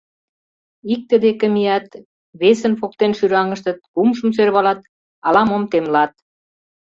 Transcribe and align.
Икте 0.93 1.15
деке 1.25 1.47
мият, 1.55 1.87
весын 2.39 2.73
воктен 2.79 3.11
шӱраҥыштыт, 3.17 3.77
кумшым 3.93 4.29
сӧрвалат, 4.35 4.79
ала-мом 5.27 5.63
темлат. 5.71 6.13